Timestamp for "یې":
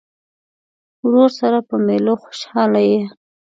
2.89-3.01